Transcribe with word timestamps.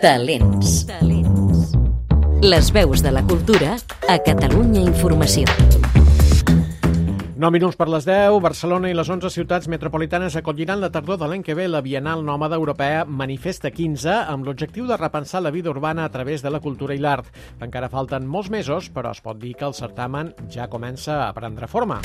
Talents. 0.00 0.84
Talents. 0.84 1.70
Les 2.42 2.68
veus 2.72 3.00
de 3.00 3.10
la 3.14 3.22
cultura 3.24 3.78
a 4.08 4.18
Catalunya 4.20 4.82
Informació. 4.84 5.48
9 7.36 7.52
minuts 7.52 7.78
per 7.80 7.86
les 7.88 8.04
10, 8.04 8.36
Barcelona 8.44 8.90
i 8.92 8.96
les 8.96 9.08
11 9.08 9.30
ciutats 9.32 9.68
metropolitanes 9.72 10.36
acolliran 10.36 10.82
la 10.82 10.92
tardor 10.92 11.16
de 11.20 11.28
l'any 11.30 11.44
que 11.44 11.56
ve 11.56 11.68
la 11.68 11.80
Bienal 11.80 12.24
Nòmada 12.24 12.60
Europea 12.60 13.06
Manifesta 13.08 13.72
15 13.72 14.12
amb 14.28 14.44
l'objectiu 14.44 14.84
de 14.88 15.00
repensar 15.00 15.40
la 15.40 15.52
vida 15.54 15.72
urbana 15.72 16.04
a 16.04 16.12
través 16.12 16.44
de 16.44 16.52
la 16.52 16.60
cultura 16.60 16.96
i 16.96 17.00
l'art. 17.00 17.32
Encara 17.60 17.88
falten 17.88 18.28
molts 18.28 18.52
mesos, 18.52 18.92
però 18.92 19.16
es 19.16 19.24
pot 19.24 19.40
dir 19.40 19.56
que 19.56 19.64
el 19.64 19.76
certamen 19.76 20.34
ja 20.52 20.68
comença 20.68 21.22
a 21.24 21.32
prendre 21.32 21.68
forma. 21.68 22.02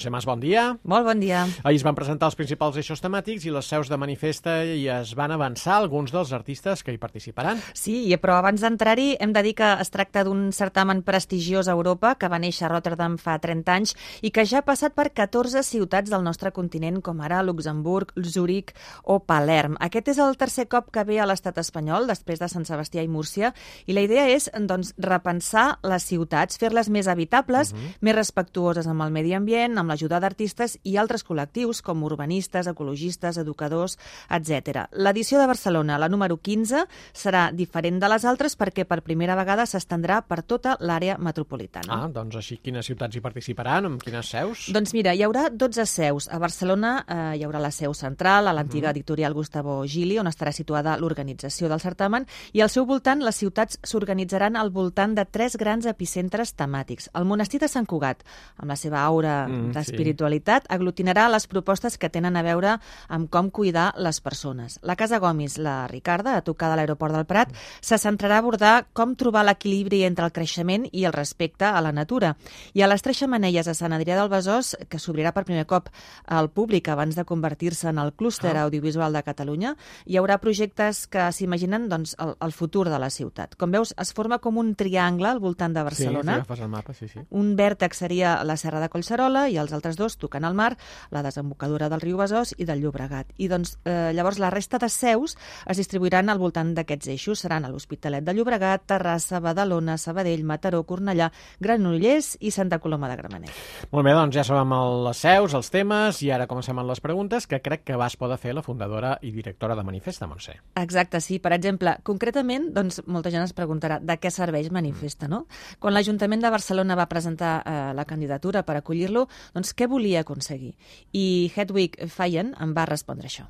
Montse 0.00 0.08
Mas, 0.08 0.24
bon 0.24 0.40
dia. 0.40 0.78
Molt 0.88 1.04
bon 1.04 1.20
dia. 1.20 1.42
Ahir 1.60 1.76
es 1.76 1.82
van 1.84 1.92
presentar 1.92 2.30
els 2.30 2.36
principals 2.38 2.78
eixos 2.80 3.02
temàtics 3.04 3.44
i 3.44 3.50
les 3.52 3.66
seus 3.68 3.90
de 3.92 3.98
Manifesta 4.00 4.62
i 4.64 4.86
es 4.88 5.10
van 5.12 5.34
avançar 5.34 5.74
alguns 5.76 6.08
dels 6.14 6.30
artistes 6.32 6.80
que 6.80 6.94
hi 6.94 6.96
participaran. 6.96 7.60
Sí, 7.76 8.08
però 8.16 8.38
abans 8.38 8.64
d'entrar-hi 8.64 9.18
hem 9.20 9.34
de 9.36 9.42
dir 9.44 9.52
que 9.58 9.68
es 9.84 9.92
tracta 9.92 10.22
d'un 10.24 10.54
certamen 10.56 11.02
prestigiós 11.04 11.68
a 11.68 11.74
Europa 11.76 12.14
que 12.16 12.30
va 12.32 12.38
néixer 12.40 12.64
a 12.64 12.70
Rotterdam 12.72 13.18
fa 13.20 13.34
30 13.42 13.74
anys 13.74 13.92
i 14.24 14.30
que 14.32 14.46
ja 14.48 14.62
ha 14.62 14.64
passat 14.64 14.96
per 14.96 15.10
14 15.12 15.60
ciutats 15.68 16.08
del 16.08 16.24
nostre 16.24 16.48
continent 16.48 17.02
com 17.04 17.20
ara 17.20 17.42
Luxemburg, 17.44 18.16
Zurich 18.24 18.72
o 19.04 19.18
Palerm. 19.20 19.76
Aquest 19.84 20.08
és 20.14 20.22
el 20.24 20.40
tercer 20.40 20.64
cop 20.72 20.88
que 20.96 21.04
ve 21.04 21.20
a 21.20 21.28
l'estat 21.28 21.60
espanyol 21.60 22.08
després 22.08 22.40
de 22.40 22.48
Sant 22.48 22.64
Sebastià 22.64 23.04
i 23.04 23.12
Múrcia 23.12 23.52
i 23.84 23.92
la 23.92 24.06
idea 24.08 24.24
és 24.32 24.48
doncs, 24.56 24.94
repensar 24.96 25.74
les 25.84 26.08
ciutats, 26.08 26.56
fer-les 26.56 26.88
més 26.88 27.04
habitables, 27.04 27.74
uh 27.74 27.76
-huh. 27.76 27.94
més 28.00 28.16
respectuoses 28.16 28.86
amb 28.86 29.02
el 29.02 29.12
medi 29.12 29.36
ambient, 29.36 29.76
amb 29.76 29.89
l'ajuda 29.90 30.20
d'artistes 30.22 30.78
i 30.86 30.96
altres 30.96 31.24
col·lectius 31.26 31.82
com 31.84 32.04
urbanistes, 32.06 32.70
ecologistes, 32.70 33.38
educadors, 33.42 33.98
etc. 34.30 34.86
L'edició 34.92 35.40
de 35.40 35.48
Barcelona, 35.50 35.98
la 35.98 36.08
número 36.08 36.38
15, 36.38 36.86
serà 37.12 37.48
diferent 37.52 38.00
de 38.00 38.08
les 38.10 38.24
altres 38.24 38.56
perquè 38.56 38.86
per 38.88 39.02
primera 39.06 39.36
vegada 39.38 39.66
s'estendrà 39.66 40.20
per 40.26 40.42
tota 40.42 40.76
l'àrea 40.80 41.18
metropolitana. 41.18 42.04
Ah, 42.04 42.08
doncs 42.12 42.38
així 42.40 42.60
quines 42.62 42.86
ciutats 42.86 43.16
hi 43.16 43.24
participaran, 43.24 43.90
amb 43.90 44.02
quines 44.02 44.30
seus? 44.32 44.68
Doncs 44.74 44.94
mira, 44.96 45.14
hi 45.14 45.24
haurà 45.26 45.48
12 45.50 45.86
seus. 45.90 46.28
A 46.30 46.38
Barcelona 46.42 46.94
eh, 47.02 47.20
hi 47.38 47.44
haurà 47.46 47.62
la 47.62 47.72
seu 47.74 47.94
central, 47.94 48.48
a 48.48 48.54
l'antiga 48.54 48.88
-huh. 48.88 48.96
editorial 48.96 49.34
Gustavo 49.34 49.84
Gili, 49.86 50.18
on 50.18 50.26
estarà 50.26 50.52
situada 50.52 50.96
l'organització 50.96 51.68
del 51.68 51.80
certamen, 51.80 52.26
i 52.52 52.60
al 52.60 52.70
seu 52.70 52.86
voltant 52.86 53.22
les 53.22 53.36
ciutats 53.36 53.78
s'organitzaran 53.82 54.56
al 54.56 54.70
voltant 54.70 55.14
de 55.14 55.24
tres 55.24 55.56
grans 55.56 55.86
epicentres 55.86 56.54
temàtics. 56.56 57.10
El 57.14 57.24
monestir 57.24 57.60
de 57.60 57.68
Sant 57.68 57.86
Cugat, 57.86 58.22
amb 58.56 58.68
la 58.68 58.76
seva 58.76 59.00
aura 59.02 59.48
mm 59.48 59.79
d'espiritualitat, 59.80 60.66
sí. 60.66 60.74
aglutinarà 60.76 61.26
les 61.32 61.48
propostes 61.50 61.98
que 61.98 62.10
tenen 62.12 62.36
a 62.36 62.44
veure 62.46 62.76
amb 63.08 63.30
com 63.32 63.50
cuidar 63.50 63.90
les 63.98 64.20
persones. 64.20 64.78
La 64.86 64.96
Casa 64.96 65.18
Gomis, 65.18 65.58
la 65.58 65.86
Ricarda, 65.90 66.36
a 66.36 66.44
tocar 66.46 66.70
de 66.70 66.78
l'aeroport 66.78 67.16
del 67.16 67.26
Prat, 67.26 67.52
se 67.80 67.98
centrarà 67.98 68.38
a 68.38 68.44
abordar 68.44 68.74
com 68.92 69.16
trobar 69.18 69.44
l'equilibri 69.48 70.04
entre 70.06 70.26
el 70.28 70.34
creixement 70.36 70.86
i 70.92 71.04
el 71.08 71.16
respecte 71.16 71.66
a 71.66 71.80
la 71.80 71.92
natura. 71.92 72.36
I 72.74 72.82
a 72.82 72.90
les 72.90 73.02
Tres 73.02 73.20
Xamanelles 73.22 73.68
a 73.68 73.74
Sant 73.74 73.94
Adrià 73.96 74.18
del 74.18 74.30
Besòs, 74.32 74.74
que 74.88 75.00
s'obrirà 75.00 75.32
per 75.34 75.44
primer 75.48 75.66
cop 75.66 75.90
al 76.26 76.50
públic 76.50 76.88
abans 76.88 77.16
de 77.16 77.24
convertir-se 77.24 77.88
en 77.90 77.98
el 77.98 78.12
clúster 78.12 78.56
ah. 78.56 78.64
audiovisual 78.68 79.12
de 79.16 79.24
Catalunya, 79.26 79.74
hi 80.06 80.18
haurà 80.20 80.38
projectes 80.42 81.06
que 81.10 81.30
s'imaginen 81.32 81.88
doncs, 81.90 82.14
el, 82.20 82.34
el 82.40 82.52
futur 82.56 82.88
de 82.90 82.98
la 83.00 83.10
ciutat. 83.10 83.56
Com 83.60 83.72
veus, 83.74 83.94
es 84.00 84.12
forma 84.16 84.40
com 84.42 84.58
un 84.60 84.74
triangle 84.74 85.30
al 85.30 85.40
voltant 85.42 85.74
de 85.74 85.84
Barcelona. 85.86 86.40
Sí, 86.40 86.54
sí, 86.54 86.62
el 86.62 86.68
mapa, 86.68 86.94
sí, 86.94 87.08
sí. 87.08 87.24
Un 87.30 87.54
vèrtex 87.56 88.04
seria 88.04 88.38
la 88.44 88.56
Serra 88.60 88.80
de 88.82 88.90
Collserola 88.92 89.48
i 89.48 89.58
els 89.70 89.76
altres 89.78 89.96
dos 89.96 90.18
tocant 90.18 90.44
al 90.44 90.56
mar, 90.58 90.74
la 91.14 91.22
desembocadura 91.22 91.88
del 91.90 92.02
riu 92.02 92.18
Besòs 92.18 92.54
i 92.58 92.66
del 92.66 92.82
Llobregat. 92.82 93.30
I 93.38 93.48
doncs, 93.48 93.76
eh, 93.84 94.10
llavors 94.16 94.40
la 94.42 94.50
resta 94.50 94.78
de 94.82 94.88
seus 94.90 95.36
es 95.66 95.78
distribuiran 95.78 96.28
al 96.28 96.38
voltant 96.38 96.74
d'aquests 96.74 97.12
eixos. 97.14 97.40
Seran 97.40 97.64
a 97.64 97.70
l'Hospitalet 97.70 98.24
de 98.24 98.34
Llobregat, 98.34 98.86
Terrassa, 98.90 99.40
Badalona, 99.40 99.96
Sabadell, 99.98 100.44
Mataró, 100.44 100.82
Cornellà, 100.84 101.30
Granollers 101.60 102.36
i 102.40 102.50
Santa 102.50 102.80
Coloma 102.80 103.08
de 103.08 103.16
Gramenet. 103.20 103.50
Molt 103.92 104.06
bé, 104.06 104.14
doncs 104.16 104.34
ja 104.34 104.44
sabem 104.46 104.74
les 105.06 105.22
seus, 105.22 105.54
els 105.54 105.70
temes, 105.70 106.22
i 106.24 106.30
ara 106.34 106.48
comencem 106.50 106.78
amb 106.78 106.90
les 106.90 107.00
preguntes 107.04 107.46
que 107.46 107.60
crec 107.62 107.84
que 107.86 107.98
vas 108.00 108.16
poder 108.16 108.38
fer 108.40 108.54
la 108.56 108.64
fundadora 108.66 109.16
i 109.22 109.32
directora 109.34 109.76
de 109.76 109.84
Manifesta, 109.86 110.26
Montse. 110.26 110.56
Exacte, 110.80 111.20
sí. 111.20 111.38
Per 111.38 111.52
exemple, 111.52 111.96
concretament, 112.02 112.70
doncs, 112.74 113.02
molta 113.06 113.30
gent 113.30 113.44
es 113.44 113.54
preguntarà 113.56 114.00
de 114.00 114.16
què 114.20 114.32
serveix 114.32 114.70
Manifesta, 114.72 115.28
no? 115.28 115.44
Quan 115.78 115.94
l'Ajuntament 115.94 116.42
de 116.42 116.50
Barcelona 116.50 116.96
va 116.96 117.08
presentar 117.10 117.60
eh, 117.60 117.78
la 117.94 118.06
candidatura 118.08 118.64
per 118.64 118.78
acollir-lo, 118.80 119.26
doncs 119.54 119.59
què 119.76 119.86
volia 119.86 120.22
aconseguir. 120.24 120.72
I 121.12 121.52
Hedwig 121.52 121.98
Fayen 122.08 122.54
em 122.60 122.72
va 122.72 122.86
respondre 122.88 123.28
això. 123.28 123.44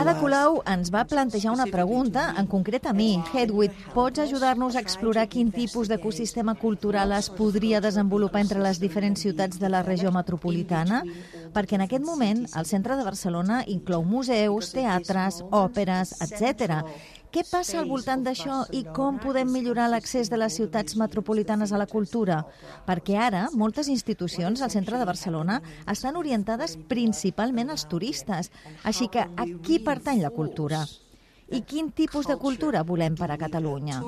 Ada 0.00 0.14
Colau 0.18 0.62
ens 0.64 0.90
va 0.94 1.04
plantejar 1.04 1.52
una 1.52 1.68
pregunta, 1.68 2.34
en 2.40 2.48
concret 2.48 2.88
a 2.88 2.94
mi. 2.96 3.10
Hedwig, 3.34 3.76
pots 3.92 4.24
ajudar-nos 4.24 4.76
a 4.76 4.80
explorar 4.80 5.28
quin 5.28 5.52
tipus 5.52 5.92
d'ecosistema 5.92 6.56
cultural 6.56 7.12
es 7.12 7.28
podria 7.28 7.82
desenvolupar 7.84 8.40
entre 8.46 8.64
les 8.64 8.80
diferents 8.80 9.20
ciutats 9.20 9.60
de 9.60 9.68
la 9.68 9.84
regió 9.84 10.10
metropolitana? 10.14 11.04
Perquè 11.54 11.78
en 11.78 11.84
aquest 11.84 12.04
moment 12.04 12.44
el 12.58 12.66
centre 12.68 12.96
de 12.98 13.04
Barcelona 13.06 13.62
inclou 13.66 14.04
museus, 14.04 14.72
teatres, 14.74 15.42
òperes, 15.50 16.14
etc. 16.24 16.82
Què 17.28 17.44
passa 17.44 17.78
al 17.80 17.88
voltant 17.90 18.22
d'això 18.24 18.62
i 18.72 18.84
com 18.96 19.18
podem 19.20 19.50
millorar 19.52 19.88
l'accés 19.92 20.30
de 20.32 20.38
les 20.40 20.54
ciutats 20.56 20.96
metropolitanes 20.96 21.72
a 21.72 21.80
la 21.80 21.88
cultura? 21.90 22.38
Perquè 22.86 23.18
ara 23.20 23.48
moltes 23.52 23.90
institucions 23.92 24.62
al 24.62 24.72
centre 24.72 24.96
de 25.00 25.08
Barcelona 25.08 25.60
estan 25.86 26.16
orientades 26.16 26.78
principalment 26.88 27.70
als 27.74 27.84
turistes. 27.88 28.52
Així 28.84 29.10
que 29.12 29.26
a 29.28 29.50
qui 29.64 29.80
pertany 29.84 30.24
la 30.24 30.32
cultura? 30.32 30.86
I 31.48 31.62
quin 31.64 31.92
tipus 31.92 32.26
de 32.28 32.36
cultura 32.36 32.82
volem 32.84 33.16
per 33.16 33.30
a 33.32 33.38
Catalunya? 33.40 34.02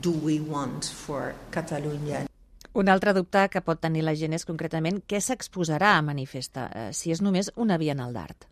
do 0.00 0.12
we 0.12 0.40
want 0.40 0.84
for 0.84 1.34
Catalunya? 1.50 2.26
Un 2.74 2.88
altre 2.90 3.12
dubte 3.14 3.44
que 3.52 3.60
pot 3.62 3.78
tenir 3.78 4.02
la 4.02 4.16
gent 4.18 4.32
és 4.34 4.44
concretament 4.48 4.96
què 5.06 5.20
s'exposarà 5.22 5.92
a 5.94 6.02
Manifesta, 6.02 6.64
eh, 6.74 6.88
si 6.90 7.12
és 7.14 7.20
només 7.22 7.52
una 7.54 7.78
bienal 7.78 8.12
d'art. 8.12 8.48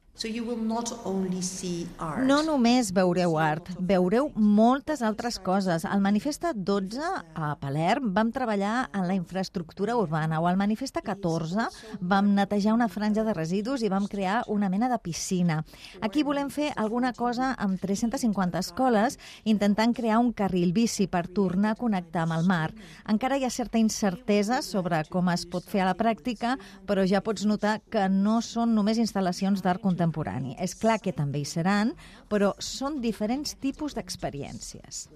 No 2.28 2.42
només 2.44 2.90
veureu 2.92 3.38
art, 3.40 3.70
veureu 3.80 4.26
moltes 4.36 5.00
altres 5.02 5.38
coses. 5.40 5.86
Al 5.88 6.02
Manifesta 6.04 6.50
12, 6.52 7.00
a 7.32 7.54
Palerm, 7.56 8.10
vam 8.12 8.28
treballar 8.30 8.90
en 8.92 9.06
la 9.08 9.16
infraestructura 9.16 9.96
urbana, 9.96 10.38
o 10.38 10.46
al 10.46 10.58
Manifesta 10.60 11.00
14 11.00 11.64
vam 12.00 12.28
netejar 12.36 12.74
una 12.76 12.90
franja 12.92 13.24
de 13.24 13.32
residus 13.32 13.82
i 13.82 13.88
vam 13.88 14.04
crear 14.06 14.42
una 14.52 14.68
mena 14.68 14.90
de 14.92 14.98
piscina. 15.00 15.62
Aquí 16.02 16.22
volem 16.22 16.52
fer 16.52 16.74
alguna 16.76 17.14
cosa 17.16 17.54
amb 17.56 17.80
350 17.80 18.60
escoles, 18.60 19.18
intentant 19.44 19.96
crear 19.96 20.20
un 20.20 20.34
carril 20.36 20.76
bici 20.76 21.08
per 21.08 21.24
tornar 21.26 21.72
a 21.72 21.80
connectar 21.80 22.26
amb 22.26 22.36
el 22.36 22.46
mar. 22.46 22.68
Encara 23.08 23.40
hi 23.40 23.48
ha 23.48 23.50
certa 23.50 23.80
incertesa 23.80 24.60
sobre 24.60 25.02
com 25.08 25.32
es 25.32 25.48
pot 25.48 25.64
fer 25.64 25.82
a 25.82 25.88
la 25.88 25.96
pràctica, 25.96 26.58
però 26.86 27.08
ja 27.08 27.24
pots 27.24 27.48
notar 27.48 27.80
que 27.90 28.06
no 28.12 28.42
són 28.44 28.76
només 28.76 29.00
instal·lacions 29.00 29.64
d'art 29.64 29.80
contemporani 29.80 30.01
contemporani. 30.02 30.56
És 30.58 30.74
clar 30.74 30.98
que 31.02 31.12
també 31.14 31.42
hi 31.42 31.46
seran, 31.48 31.94
però 32.28 32.52
són 32.58 33.00
diferents 33.00 33.54
tipus 33.60 33.94
d'experiències. 33.94 35.08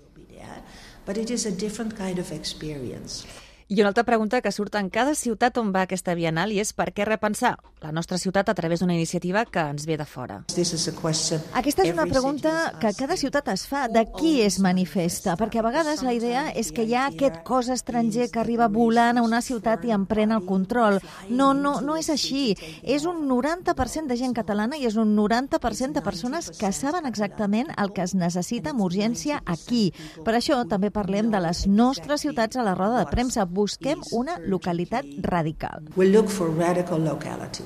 But 1.07 1.17
it 1.17 1.31
is 1.31 1.47
a 1.47 1.51
different 1.51 1.97
kind 1.97 2.19
of 2.19 2.33
experience. 2.33 3.25
I 3.69 3.81
una 3.81 3.88
altra 3.88 4.04
pregunta 4.04 4.41
que 4.41 4.53
surt 4.53 4.77
en 4.78 4.87
cada 4.94 5.16
ciutat 5.19 5.56
on 5.59 5.72
va 5.75 5.81
aquesta 5.88 6.15
Bienal 6.15 6.53
i 6.54 6.60
és 6.62 6.69
per 6.71 6.93
què 6.94 7.03
repensar 7.03 7.56
la 7.82 7.91
nostra 7.91 8.15
ciutat 8.15 8.47
a 8.47 8.54
través 8.54 8.78
d'una 8.78 8.94
iniciativa 8.94 9.43
que 9.44 9.59
ens 9.59 9.88
ve 9.88 9.97
de 9.99 10.04
fora. 10.06 10.37
Aquesta 10.47 11.82
és 11.82 11.91
una 11.91 12.06
pregunta 12.06 12.53
que 12.78 12.93
cada 12.94 13.16
ciutat 13.19 13.50
es 13.50 13.65
fa 13.66 13.88
de 13.91 14.05
qui 14.15 14.37
és 14.44 14.60
manifesta, 14.62 15.34
perquè 15.34 15.59
a 15.59 15.65
vegades 15.66 16.05
la 16.06 16.15
idea 16.15 16.44
és 16.55 16.71
que 16.71 16.84
hi 16.87 16.94
ha 16.94 17.09
aquest 17.10 17.41
cos 17.43 17.66
estranger 17.75 18.28
que 18.31 18.38
arriba 18.38 18.69
volant 18.71 19.19
a 19.19 19.25
una 19.26 19.43
ciutat 19.43 19.82
i 19.84 19.91
en 19.91 20.06
pren 20.06 20.31
el 20.31 20.47
control. 20.47 21.00
No, 21.28 21.50
no, 21.53 21.81
no 21.82 21.99
és 21.99 22.06
així. 22.14 22.55
És 22.87 23.02
un 23.02 23.26
90% 23.26 24.06
de 24.06 24.20
gent 24.23 24.38
catalana 24.38 24.79
i 24.79 24.87
és 24.87 24.94
un 24.94 25.17
90% 25.19 25.99
de 25.99 26.05
persones 26.06 26.52
que 26.55 26.70
saben 26.70 27.11
exactament 27.11 27.75
el 27.75 27.91
que 27.91 28.06
es 28.06 28.14
necessita 28.14 28.70
amb 28.70 28.87
urgència 28.87 29.43
aquí. 29.44 29.91
Per 30.23 30.38
això 30.38 30.62
també 30.70 30.94
parlem 30.94 31.35
de 31.35 31.43
les 31.43 31.67
nostres 31.67 32.23
ciutats 32.23 32.55
a 32.55 32.62
la 32.62 32.79
roda 32.79 33.02
de 33.02 33.11
premsa 33.11 33.43
busquem 33.56 34.05
una 34.12 34.38
localitat 34.44 35.08
radical. 35.25 35.91
We 35.97 36.12
look 36.12 36.29
for 36.32 36.53
radical 36.53 37.03
locality 37.05 37.64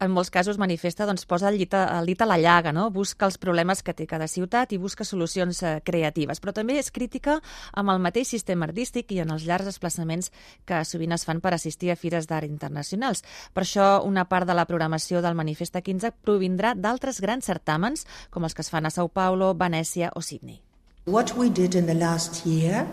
en 0.00 0.10
molts 0.16 0.30
casos 0.32 0.58
manifesta 0.58 1.04
doncs, 1.06 1.26
posa 1.28 1.50
el 1.50 1.58
llit, 1.60 1.74
a, 1.76 2.00
el 2.00 2.08
dit 2.08 2.22
a 2.24 2.28
la 2.28 2.38
llaga, 2.40 2.72
no? 2.72 2.88
busca 2.90 3.28
els 3.28 3.36
problemes 3.38 3.82
que 3.84 3.94
té 3.96 4.06
cada 4.08 4.28
ciutat 4.32 4.72
i 4.72 4.80
busca 4.80 5.04
solucions 5.04 5.62
eh, 5.62 5.74
creatives, 5.84 6.40
però 6.40 6.54
també 6.56 6.78
és 6.80 6.90
crítica 6.90 7.36
amb 7.76 7.92
el 7.92 8.00
mateix 8.00 8.32
sistema 8.32 8.66
artístic 8.68 9.12
i 9.12 9.20
en 9.24 9.34
els 9.34 9.44
llargs 9.44 9.68
desplaçaments 9.68 10.32
que 10.64 10.80
sovint 10.88 11.12
es 11.16 11.26
fan 11.28 11.42
per 11.44 11.52
assistir 11.54 11.92
a 11.92 11.98
fires 12.00 12.28
d'art 12.30 12.48
internacionals. 12.48 13.22
Per 13.52 13.66
això, 13.66 13.90
una 14.06 14.24
part 14.24 14.48
de 14.48 14.56
la 14.56 14.64
programació 14.64 15.20
del 15.20 15.36
Manifesta 15.36 15.84
15 15.84 16.14
provindrà 16.24 16.72
d'altres 16.74 17.20
grans 17.20 17.44
certàmens, 17.44 18.06
com 18.30 18.48
els 18.48 18.56
que 18.56 18.64
es 18.64 18.72
fan 18.72 18.88
a 18.88 18.94
Sao 18.94 19.12
Paulo, 19.12 19.52
Venècia 19.54 20.10
o 20.16 20.24
Sydney. 20.24 20.62
What 21.06 21.36
we 21.36 21.48
did 21.50 21.74
in 21.74 21.86
the 21.86 21.94
last 21.94 22.46
year 22.46 22.86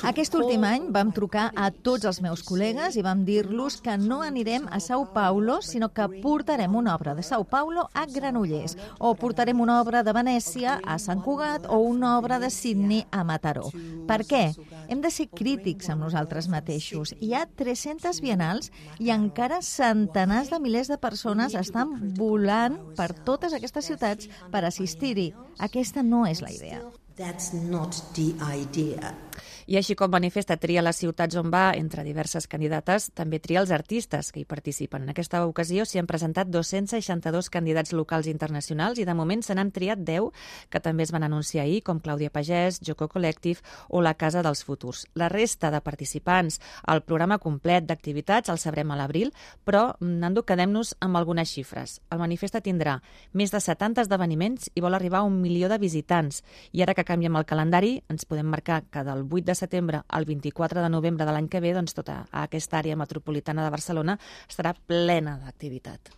Aquest 0.00 0.32
últim 0.34 0.62
any 0.64 0.86
vam 0.94 1.10
trucar 1.12 1.50
a 1.52 1.66
tots 1.70 2.06
els 2.08 2.20
meus 2.24 2.40
col·legues 2.46 2.94
i 2.96 3.02
vam 3.04 3.20
dir-los 3.26 3.76
que 3.84 3.98
no 4.00 4.22
anirem 4.24 4.64
a 4.72 4.78
Sao 4.80 5.04
Paulo, 5.12 5.58
sinó 5.60 5.90
que 5.92 6.06
portarem 6.22 6.74
una 6.74 6.94
obra 6.94 7.14
de 7.14 7.22
Sao 7.22 7.44
Paulo 7.44 7.84
a 7.92 8.06
Granollers, 8.08 8.78
o 8.98 9.12
portarem 9.14 9.60
una 9.60 9.80
obra 9.82 10.02
de 10.02 10.14
Venècia 10.16 10.78
a 10.84 10.96
Sant 10.98 11.20
Cugat 11.20 11.68
o 11.68 11.82
una 11.84 12.16
obra 12.18 12.38
de 12.40 12.48
Sydney 12.48 13.04
a 13.10 13.24
Mataró. 13.28 13.68
Per 14.08 14.22
què? 14.24 14.42
Hem 14.88 15.04
de 15.04 15.12
ser 15.12 15.28
crítics 15.28 15.92
amb 15.92 16.06
nosaltres 16.06 16.48
mateixos. 16.48 17.12
Hi 17.20 17.34
ha 17.34 17.44
300 17.44 18.22
bienals 18.24 18.72
i 18.98 19.12
encara 19.12 19.60
centenars 19.60 20.48
de 20.48 20.62
milers 20.64 20.88
de 20.88 20.96
persones 20.96 21.54
estan 21.54 21.92
volant 22.16 22.80
per 22.96 23.12
totes 23.12 23.52
aquestes 23.52 23.92
ciutats 23.92 24.32
per 24.50 24.64
assistir-hi. 24.64 25.34
Aquesta 25.60 26.02
no 26.02 26.24
és 26.26 26.40
la 26.40 26.54
idea. 26.56 26.80
That's 27.20 27.52
not 27.52 28.00
the 28.14 28.32
idea. 28.40 29.12
I 29.66 29.78
així 29.80 29.96
com 29.98 30.10
Manifesta 30.10 30.56
tria 30.60 30.82
les 30.82 30.98
ciutats 31.00 31.36
on 31.40 31.50
va 31.52 31.70
entre 31.76 32.04
diverses 32.04 32.46
candidates, 32.50 33.10
també 33.14 33.40
tria 33.40 33.60
els 33.60 33.70
artistes 33.70 34.32
que 34.32 34.40
hi 34.40 34.48
participen. 34.48 35.04
En 35.04 35.14
aquesta 35.14 35.44
ocasió 35.46 35.84
s'hi 35.86 36.00
han 36.00 36.08
presentat 36.10 36.50
262 36.50 37.50
candidats 37.50 37.92
locals 37.92 38.26
i 38.26 38.34
internacionals 38.34 38.98
i 38.98 39.06
de 39.08 39.14
moment 39.14 39.42
se 39.42 39.54
n'han 39.54 39.72
triat 39.72 40.02
10 40.04 40.30
que 40.70 40.80
també 40.80 41.04
es 41.04 41.12
van 41.12 41.24
anunciar 41.26 41.64
ahir, 41.64 41.82
com 41.82 42.00
Clàudia 42.00 42.30
Pagès, 42.30 42.80
Joco 42.86 43.08
Collective 43.08 43.60
o 43.88 44.02
la 44.02 44.14
Casa 44.14 44.42
dels 44.42 44.64
Futurs. 44.64 45.06
La 45.14 45.28
resta 45.28 45.70
de 45.70 45.80
participants, 45.80 46.60
el 46.88 47.02
programa 47.02 47.38
complet 47.38 47.86
d'activitats 47.86 48.50
el 48.50 48.58
sabrem 48.58 48.90
a 48.90 48.98
l'abril, 48.98 49.32
però, 49.64 49.94
Nando, 50.00 50.44
quedem-nos 50.46 50.94
amb 51.00 51.16
algunes 51.16 51.50
xifres. 51.52 52.00
El 52.10 52.20
Manifesta 52.22 52.62
tindrà 52.64 52.98
més 53.32 53.52
de 53.54 53.60
70 53.60 54.04
esdeveniments 54.04 54.70
i 54.74 54.84
vol 54.84 54.94
arribar 54.94 55.20
a 55.20 55.28
un 55.28 55.40
milió 55.42 55.68
de 55.68 55.78
visitants. 55.78 56.42
I 56.72 56.82
ara 56.84 56.94
que 56.94 57.06
canviem 57.06 57.36
el 57.36 57.46
calendari, 57.48 57.96
ens 58.10 58.26
podem 58.28 58.48
marcar 58.50 58.82
que 58.90 59.04
del 59.06 59.24
8 59.30 59.46
de 59.46 59.54
setembre 59.54 60.02
al 60.08 60.24
24 60.26 60.82
de 60.82 60.90
novembre 60.90 61.26
de 61.26 61.32
l'any 61.32 61.48
que 61.48 61.60
ve, 61.62 61.74
doncs 61.76 61.94
tota 61.94 62.24
aquesta 62.32 62.80
àrea 62.82 62.96
metropolitana 62.96 63.64
de 63.64 63.74
Barcelona 63.76 64.18
estarà 64.48 64.74
plena 64.74 65.38
d'activitat. 65.44 66.00